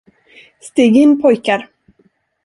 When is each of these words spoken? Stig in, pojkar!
Stig 0.67 0.95
in, 1.01 1.11
pojkar! 1.21 1.61